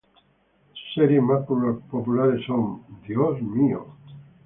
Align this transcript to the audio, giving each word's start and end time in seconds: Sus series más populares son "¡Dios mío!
Sus 0.73 0.95
series 0.95 1.21
más 1.21 1.45
populares 1.45 2.43
son 2.47 2.81
"¡Dios 3.07 3.39
mío! 3.39 3.85